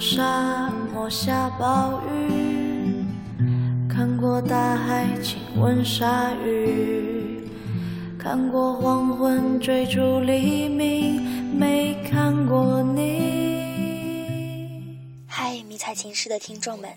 [0.00, 3.04] 沙漠下暴雨，
[3.88, 7.42] 看过大海亲吻鲨鱼，
[8.16, 11.20] 看过黄昏追逐黎明，
[11.52, 13.18] 没看过你。
[15.26, 16.88] 嗨，迷彩情诗的听众们，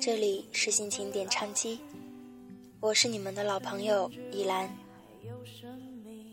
[0.00, 1.78] 这里是心情点唱机，
[2.80, 4.68] 我是你们的老朋友依兰。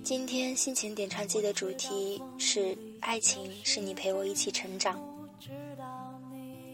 [0.04, 5.00] 今天心情点唱机的主题是爱情，是你陪我一起成长。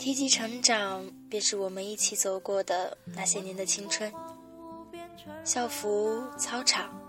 [0.02, 4.12] 提及成长，便是我们一起走过的那些年的青春。
[5.44, 7.00] 校服、操场、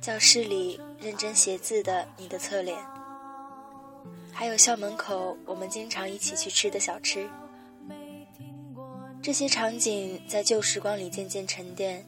[0.00, 2.84] 教室里认真写字的你的侧脸，
[4.32, 7.30] 还有校门口我们经常一起去吃的小吃。
[9.22, 12.04] 这些场景在旧时光里渐渐沉淀，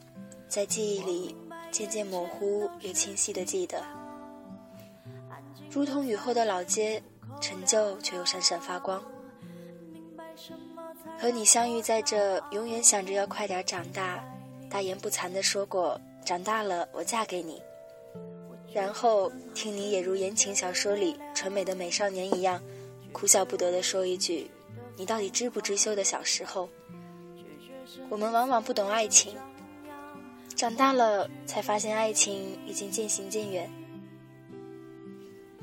[0.49, 1.37] 在记忆里。
[1.71, 3.85] 渐渐模糊又清晰的记得，
[5.71, 7.01] 如同雨后的老街，
[7.43, 9.01] 陈旧却又闪闪发光。
[11.19, 14.23] 和你相遇在这，永远想着要快点长大，
[14.71, 17.61] 大言不惭的说过长大了我嫁给你。
[18.73, 22.63] 然后听你也如言情小说里纯美的美少年一样，
[23.13, 24.51] 哭笑不得的说一句
[24.97, 26.69] ：“你到底知不知羞的小时候？”
[28.11, 29.35] 我们往往不懂爱情。
[30.55, 33.71] 长大了，才发现爱情已经渐行渐远。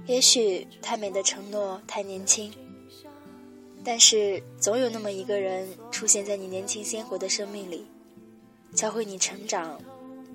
[0.05, 2.51] 也许太美的承诺太年轻，
[3.85, 7.85] 但是总有那么一个人出现在你年轻鲜活的生命里，
[8.73, 9.79] 教会你成长，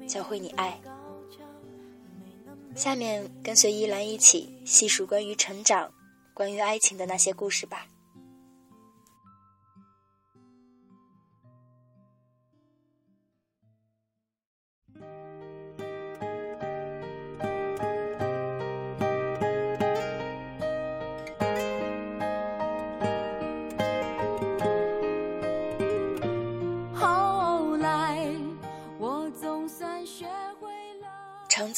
[0.06, 0.80] 教会你爱。
[2.76, 5.92] 下面跟随依兰一起细数关于成长、
[6.32, 7.88] 关于爱情的那些故事吧。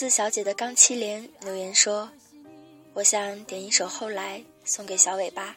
[0.03, 2.11] 四小姐的钢七连留言说
[2.93, 5.57] ：“我想点一首《后来》送给小尾巴。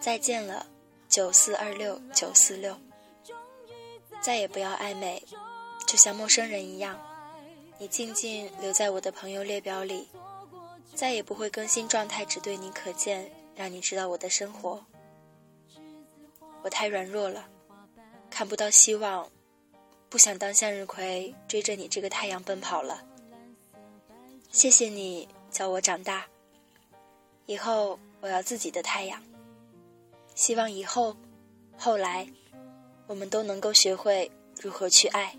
[0.00, 0.66] 再见了，
[1.10, 2.74] 九四二六九四六。
[4.22, 5.22] 再也不要暧昧，
[5.86, 6.98] 就像陌生人一样。
[7.76, 10.08] 你静静留在我的朋友列表里，
[10.94, 14.82] 再也不会更新状态，只对你可见，让你知道我的生活。
[16.62, 17.46] 我太软弱了，
[18.30, 19.28] 看不到希望。”
[20.08, 23.04] 不想当向日葵追着你这个太阳奔跑了。
[24.50, 26.26] 谢谢你教我长大，
[27.46, 29.22] 以后我要自己的太阳。
[30.34, 31.14] 希望以后、
[31.76, 32.26] 后来，
[33.06, 35.36] 我们都能够学会如何去爱。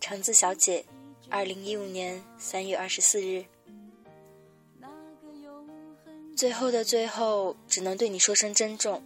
[0.00, 0.84] 橙子小姐，
[1.28, 3.44] 二零一五年三月二十四日。
[6.36, 9.02] 最后的最后，只能对你说声珍重。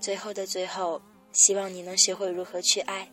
[0.00, 1.02] 最后的最后，
[1.32, 3.10] 希望你能学会如何去爱。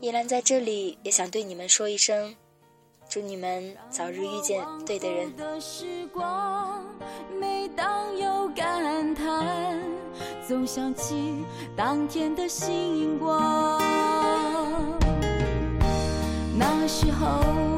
[0.00, 2.34] 依兰在这里也想对你们说一声，
[3.10, 5.32] 祝你们早日遇见对的人。
[7.40, 9.82] 每当有感叹，
[10.46, 11.44] 总想起
[11.74, 13.82] 当天的星光。
[16.56, 17.69] 那时候。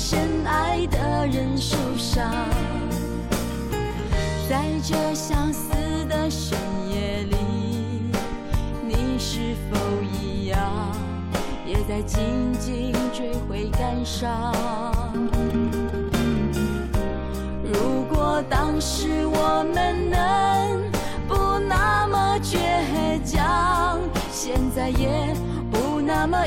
[0.00, 2.32] 深爱的人受伤
[4.48, 5.72] 在这相思
[6.08, 6.56] 的深
[6.88, 7.36] 夜里，
[8.86, 9.76] 你是否
[10.14, 10.56] 一样，
[11.66, 14.54] 也在静静追悔感伤？
[17.64, 20.90] 如果当时我们能
[21.26, 22.56] 不那么倔
[23.24, 23.98] 强，
[24.30, 25.34] 现在也
[25.72, 26.46] 不那么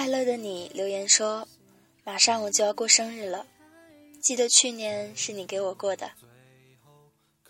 [0.00, 1.46] 快乐的你留言说，
[2.04, 3.46] 马上我就要过生日了，
[4.22, 6.10] 记得去年是你给我过的。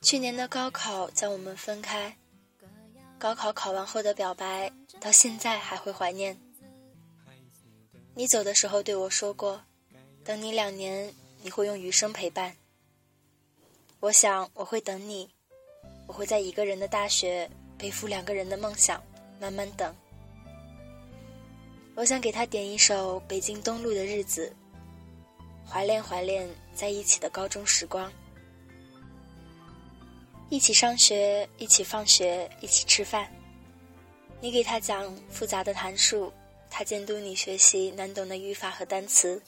[0.02, 2.16] 去年的高考将我们分开，
[3.20, 6.36] 高考考完后的表白，到现在还会怀念。
[8.14, 9.62] 你走的时候对我说过，
[10.24, 12.56] 等你两年，你会用余生陪伴。
[14.00, 15.30] 我想我会等你，
[16.08, 17.48] 我会在一个人的大学
[17.78, 19.00] 背负两个人的梦想，
[19.38, 19.94] 慢慢等。
[22.00, 24.50] 我想给他点一首《北京东路的日子》，
[25.70, 28.10] 怀恋怀恋在一起的高中时光，
[30.48, 33.30] 一起上学，一起放学，一起吃饭。
[34.40, 36.32] 你给他讲复杂的函数。
[36.70, 39.42] 他监督你学习难懂的语法和单词。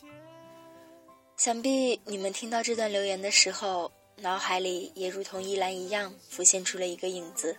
[1.39, 7.57] 想必你们听到这段留言的时候，脑海里也如同依兰一样浮现出了一个影子，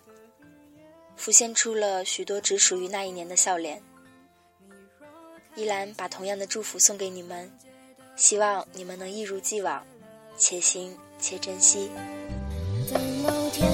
[1.16, 3.82] 浮现出了许多只属于那一年的笑脸。
[5.56, 7.50] 依兰把同样的祝福送给你们，
[8.16, 9.84] 希望你们能一如既往，
[10.36, 11.88] 且行且珍惜。
[12.90, 13.70] 在某天，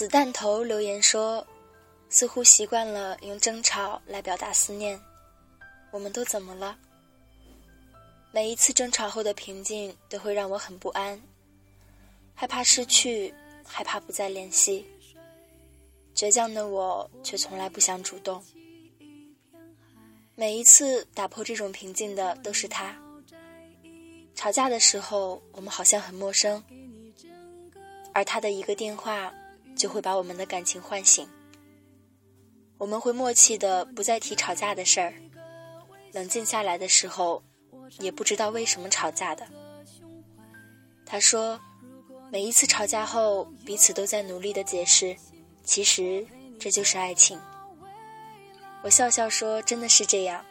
[0.00, 1.46] 子弹头留言说
[2.08, 4.98] ：“似乎习惯了用争吵来表达思念，
[5.90, 6.74] 我们都怎么了？
[8.32, 11.20] 每一次争吵后的平静都会让我很不安，
[12.34, 14.86] 害怕失去，害怕不再联系。
[16.14, 18.42] 倔强的我却从来不想主动。
[20.34, 22.96] 每一次打破这种平静的都是他。
[24.34, 26.64] 吵架的时候，我们好像很陌生，
[28.14, 29.30] 而他的一个电话。”
[29.80, 31.26] 就会把我们的感情唤醒，
[32.76, 35.14] 我们会默契的不再提吵架的事儿，
[36.12, 37.42] 冷静下来的时候，
[37.98, 39.48] 也不知道为什么吵架的。
[41.06, 41.58] 他说，
[42.30, 45.16] 每一次吵架后，彼此都在努力的解释，
[45.64, 46.26] 其实
[46.58, 47.40] 这就是爱情。
[48.82, 50.44] 我笑笑说，真的是这样，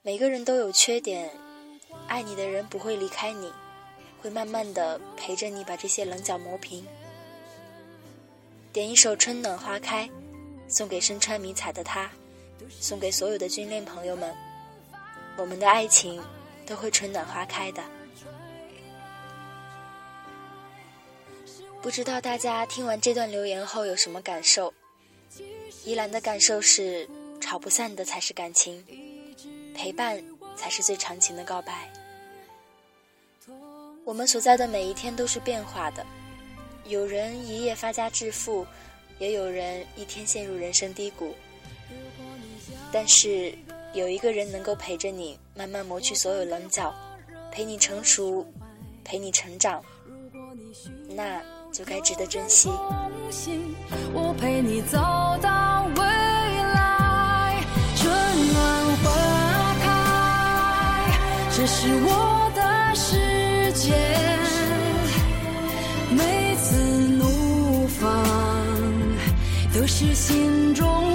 [0.00, 1.30] 每个人都有缺点，
[2.08, 3.52] 爱你的人不会离开你，
[4.22, 6.86] 会慢慢的陪着你把这些棱角磨平。
[8.74, 10.04] 点一首《春暖花开》，
[10.66, 12.10] 送给身穿迷彩的他，
[12.80, 14.34] 送给所有的军恋朋友们。
[15.36, 16.20] 我们的爱情
[16.66, 17.80] 都会春暖花开的。
[21.80, 24.74] 不知道大家听完这段留言后有什么感受？
[25.84, 27.08] 依兰的感受是：
[27.40, 28.84] 吵不散的才是感情，
[29.72, 30.20] 陪伴
[30.56, 31.88] 才是最长情的告白。
[34.04, 36.04] 我们所在的每一天都是变化的。
[36.86, 38.66] 有人一夜发家致富，
[39.18, 41.34] 也有人一天陷入人生低谷。
[42.92, 43.54] 但是
[43.94, 46.94] 有一个人能够陪着你，慢慢磨去所有棱角，
[47.50, 48.46] 陪你成熟，
[49.02, 49.82] 陪你成长，
[51.08, 51.40] 那
[51.72, 52.68] 就该值得珍惜。
[54.12, 54.98] 我陪你走
[55.40, 57.64] 到未来，
[57.96, 58.12] 春
[58.52, 59.10] 暖花
[59.82, 59.88] 开，
[61.56, 63.94] 这是我的世界。
[69.84, 71.13] 我是心中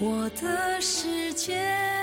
[0.00, 1.93] 我的世界，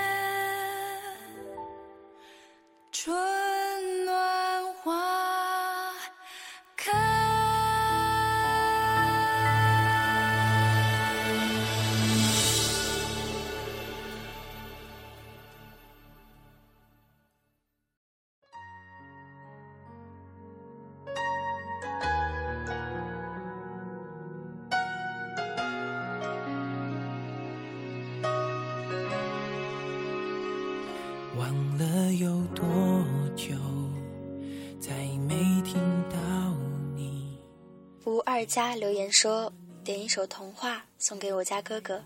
[38.52, 39.50] 吴二佳留言说
[39.82, 42.04] ：“点一首童话送给我家哥哥，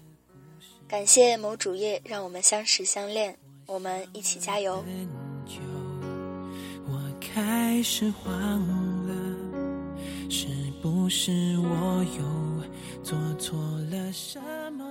[0.86, 3.36] 感谢某主页让我们相识相恋，
[3.66, 4.84] 我们一起加油。
[6.86, 8.32] 我开始慌
[9.08, 10.46] 了，是
[10.80, 13.58] 不是我又做错
[13.90, 14.86] 了什么？”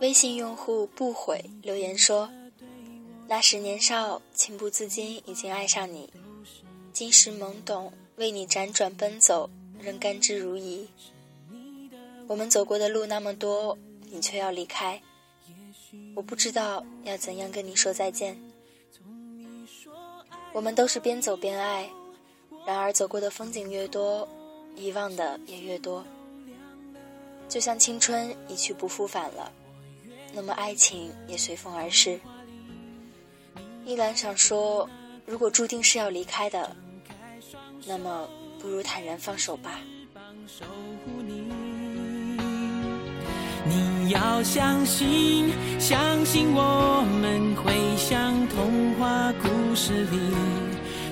[0.00, 2.30] 微信用户不悔留言说
[3.28, 6.10] ：“那时年少，情不自禁已经爱上你，
[6.90, 9.50] 今时懵懂，为你辗转奔走，
[9.82, 10.86] 仍甘之如饴。
[12.28, 13.76] 我们走过的路那么多，
[14.10, 15.02] 你却要离开，
[16.14, 18.40] 我不知道要怎样跟你说再见。
[20.52, 21.90] 我们都是边走边爱，
[22.64, 24.28] 然而走过的风景越多，
[24.76, 26.04] 遗忘的也越多。
[27.48, 29.52] 就像青春一去不复返了。”
[30.34, 32.18] 那么爱情也随风而逝。
[33.84, 34.88] 依兰想说，
[35.26, 36.74] 如果注定是要离开的，
[37.84, 38.26] 那么
[38.62, 39.80] 不如坦然放手吧。
[40.46, 40.64] 守
[41.04, 41.42] 护你，
[43.66, 45.50] 你要相信，
[45.80, 50.16] 相信我们会像童话故事里，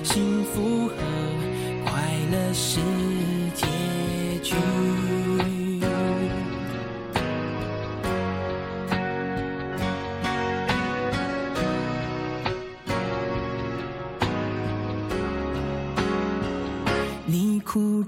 [0.01, 0.95] 幸福和
[1.83, 1.91] 快
[2.31, 2.79] 乐是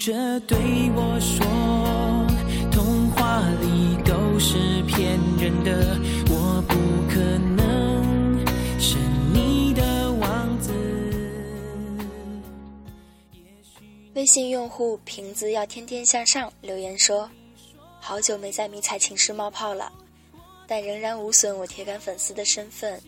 [0.04, 0.58] 着对
[0.98, 1.46] 我说
[2.70, 6.76] ：“童话里都是骗人的，我不
[7.08, 7.22] 可
[7.56, 8.46] 能
[8.78, 8.98] 是
[9.34, 10.74] 你的王子。”
[14.16, 17.30] 微信用户瓶子要天天向上留言说
[18.02, 19.90] ：“好久没在迷彩情诗冒泡了，
[20.68, 23.02] 但仍然无损我铁杆粉丝的身份。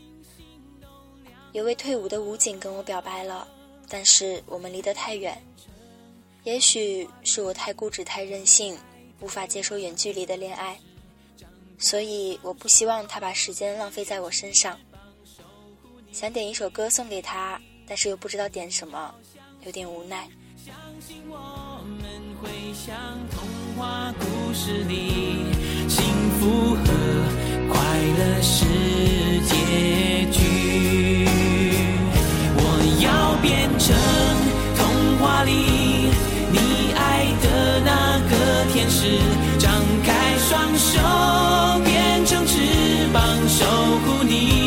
[1.51, 3.45] 有位退伍的武警跟我表白了，
[3.89, 5.37] 但是我们离得太远。”
[6.45, 8.77] 也许是我太固执、太任性，
[9.19, 10.79] 无法接受远距离的恋爱，
[11.79, 14.77] 所以我不希望他把时间浪费在我身上。
[16.11, 19.13] 想点一首歌送给他，但是又不知道点什么，
[19.65, 20.29] 有点无奈。
[20.63, 22.07] 相信我们
[22.39, 22.95] 会像
[23.31, 25.45] 童话故事里，
[25.89, 26.05] 幸
[26.39, 26.85] 福和
[27.73, 27.75] 快
[28.19, 28.65] 乐是
[29.47, 31.25] 结局。
[32.55, 32.61] 我
[33.03, 33.95] 要变成
[34.77, 36.04] 童话里
[37.85, 39.19] 那个天使，
[39.59, 39.71] 张
[40.03, 40.99] 开双手，
[41.85, 43.63] 变成翅膀守
[44.03, 44.64] 护你。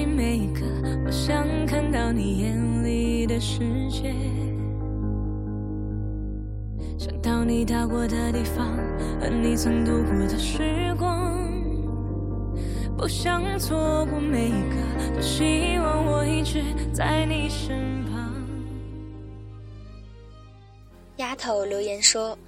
[0.00, 0.60] 收集每一个，
[1.04, 3.58] 我想看到你眼里的世
[3.90, 4.14] 界。
[6.98, 8.66] 想到你到过的地方，
[9.20, 11.36] 和你曾度过的时光。
[12.96, 16.62] 不想错过每一个，多希望我一直
[16.94, 18.32] 在你身旁。
[21.18, 22.38] 丫头留言说：“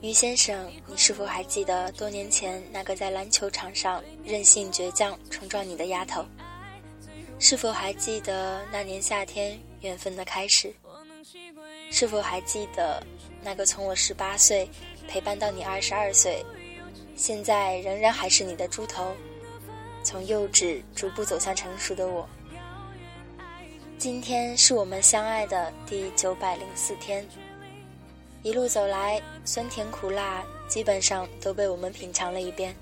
[0.00, 6.24] 于先生，你是否还记得多年前那个在篮球场上任性倔强冲撞你的丫头？
[7.40, 10.72] 是否还记得那年夏天缘分的开始？
[11.90, 13.02] 是否还记得
[13.42, 14.68] 那个从我十八岁
[15.06, 16.44] 陪伴到你二十二岁，
[17.16, 19.14] 现在仍然还是你的猪头？”
[20.02, 22.26] 从幼稚逐步走向成熟的我，
[23.98, 27.26] 今天是我们相爱的第九百零四天。
[28.42, 32.74] 一路走来，酸甜苦辣基本上都被我们品尝了一遍。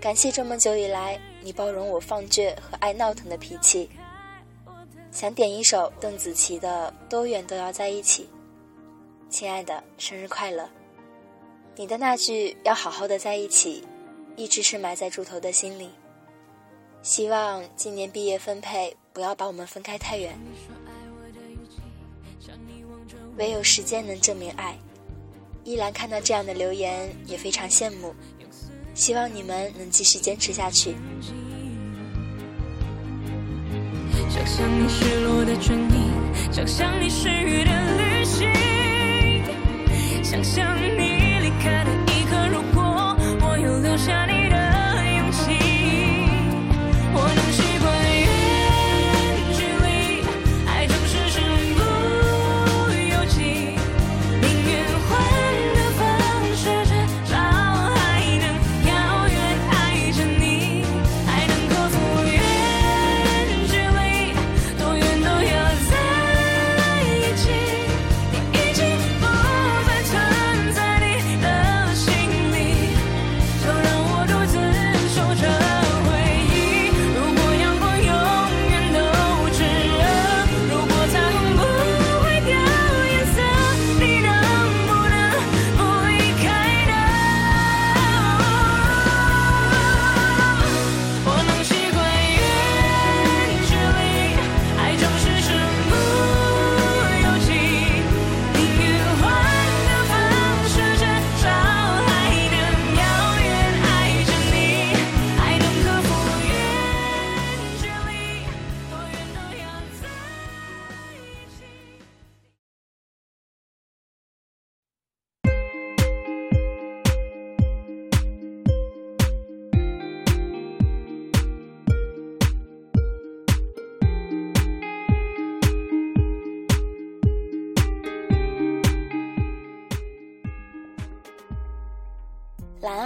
[0.00, 3.90] 感谢这么久以来你包容我放倔和爱闹腾的脾气。
[5.12, 8.24] 想点一首邓紫棋的《多远都要在一起》。
[9.28, 10.66] 亲爱的，生日快乐！
[11.76, 13.84] 你的那句要好好的在一起。
[14.36, 15.90] 一直是埋在猪头的心里。
[17.02, 20.36] 希望今年毕业分配不要把我们分开太远。
[23.36, 24.76] 唯有时间能证明爱。
[25.62, 28.12] 依兰看到这样的留言也非常羡慕，
[28.94, 30.94] 希望你们能继续坚持下去。
[34.30, 36.10] 想象你失落的唇印，
[36.52, 38.48] 想象你失语的旅行，
[40.22, 40.90] 想象你
[41.40, 44.33] 离开的一刻，如果我有留下你。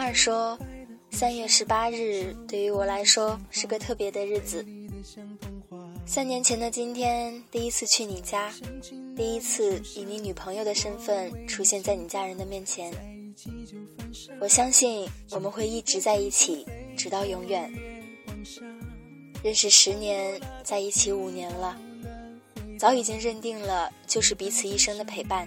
[0.09, 0.59] 兰儿说
[1.13, 4.65] ：“三月十八日对于我来说是个特别的日子。
[6.07, 8.51] 三年前的今天，第一次去你家，
[9.15, 12.91] 第一次以你女朋友的身份出现在你家人的面前。
[14.41, 16.65] 我相信我们会一直在一起，
[16.97, 17.71] 直到永远。
[19.43, 21.79] 认识十年，在一起五年了，
[22.79, 25.47] 早已经认定了就是彼此一生的陪伴。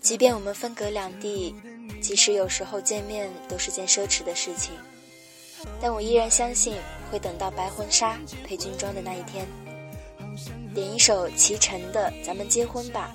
[0.00, 1.54] 即便我们分隔两地。”
[2.00, 4.72] 即使有时候见面都是件奢侈的事情，
[5.80, 6.76] 但我依然相信
[7.10, 9.46] 会等到白婚纱配军装的那一天。
[10.74, 13.12] 点一首齐晨的《咱们结婚吧》，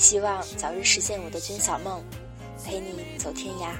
[0.00, 2.02] 希望早日实现我的军嫂梦，
[2.64, 3.74] 陪你走天涯。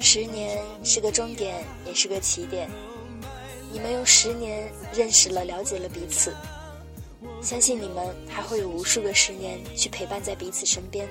[0.00, 2.68] 十年是个终点，也是个起点。
[3.72, 6.34] 你们用十年认识了、了解了彼此，
[7.42, 11.08] 相信你们还会有无数个十年去陪伴在彼此身边。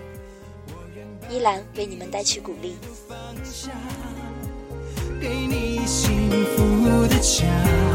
[1.30, 2.76] 依兰为你们带去鼓励。
[5.20, 7.87] 给你幸福的家。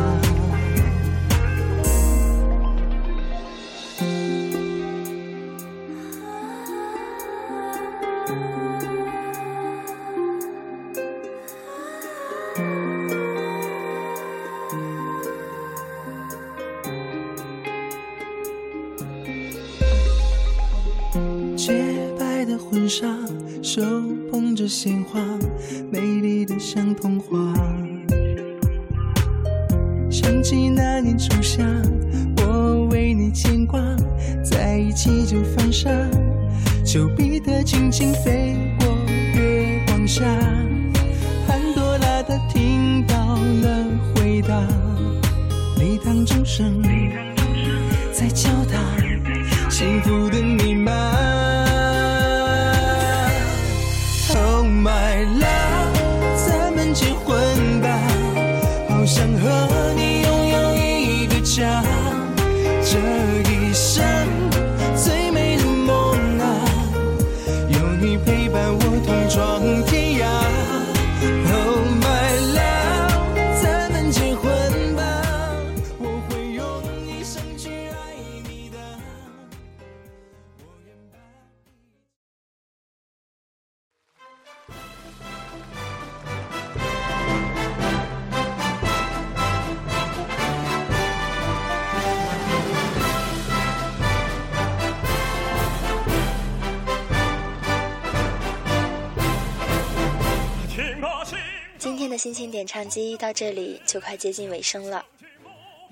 [102.23, 105.05] 心情点唱机到这里就快接近尾声了。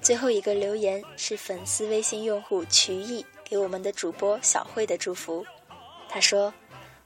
[0.00, 5.44] 最后一个留言是粉丝微信用户曲艺给我们的主播小慧的祝福。
[6.08, 6.54] 他说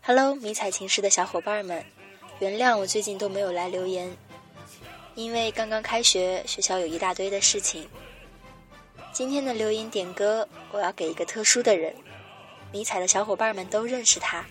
[0.03, 1.83] ：“Hello，迷彩情诗的小伙伴们，
[2.39, 4.15] 原谅我最近都没有来留言，
[5.15, 7.89] 因为刚刚开学，学校有一大堆的事情。
[9.11, 11.95] 今天的留言点歌，我要给一个特殊的人，
[12.71, 14.45] 迷彩的小伙伴们都认识他。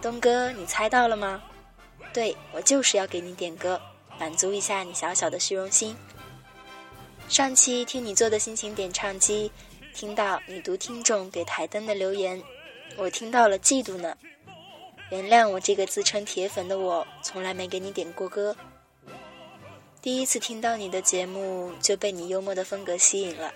[0.00, 1.40] 东哥，你猜到了吗？”
[2.12, 3.80] 对我就是要给你点歌，
[4.22, 5.96] 满足一下你小小的虚荣心。
[7.28, 9.50] 上期听你做的心情点唱机，
[9.92, 12.40] 听到你读听众给台灯的留言，
[12.96, 14.16] 我听到了嫉妒呢。
[15.10, 18.56] 原谅我这个自称铁粉的我，从来没给你点过歌。
[20.00, 23.52] 第一次听到你的节目，就被你幽默的风格吸引了，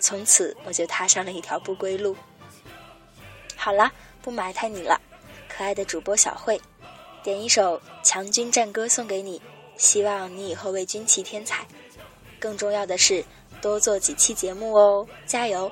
[0.00, 2.14] 从此我就踏上了一条不归路。
[3.56, 3.90] 好啦，
[4.20, 5.00] 不埋汰你了，
[5.48, 6.60] 可爱的主播小慧。
[7.22, 9.40] 点一首《强军战歌》送给你，
[9.76, 11.66] 希望你以后为军旗添彩。
[12.38, 13.24] 更重要的是，
[13.62, 15.70] 多做几期节目哦，加油！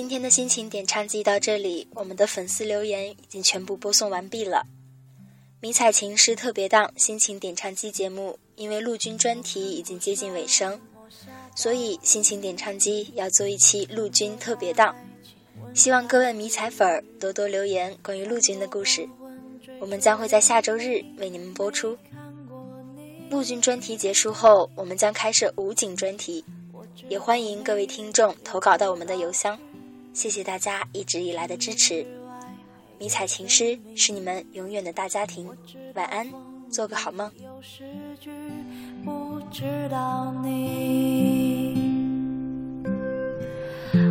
[0.00, 4.66] 今天的心情点唱机到这里，我们的粉丝留言已经全部播送完毕了。
[5.60, 10.80] 迷彩情诗特别档心情点唱机节目，因为陆军专题已经接近尾声，
[11.54, 14.96] 所以心情点唱机要做一期陆军特别档。
[15.74, 19.06] 希望各位迷彩粉儿多多留言关于陆军的故事，
[19.78, 21.94] 我们将会在下周日为你们播出。
[23.28, 26.42] 陆军专题结束后，我们将开设武警专题，
[27.10, 29.60] 也欢迎各位听众投稿到我们的邮箱。
[30.12, 32.06] 谢谢大家一直以来的支持，
[32.98, 35.48] 迷彩情诗是你们永远的大家庭。
[35.94, 36.30] 晚安，
[36.68, 37.30] 做个好梦。
[39.04, 41.90] 不知道你。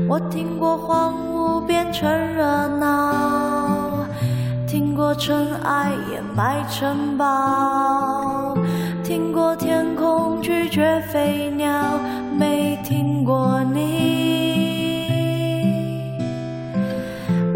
[0.07, 2.43] 我听过荒芜变成热
[2.79, 4.07] 闹，
[4.67, 8.57] 听过尘埃掩埋城堡，
[9.03, 11.99] 听过天空拒绝飞鸟，
[12.37, 14.08] 没听过你。